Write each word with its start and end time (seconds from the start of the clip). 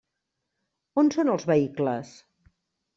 On 1.03 1.13
són 1.17 1.31
els 1.37 1.47
vehicles? 1.55 2.19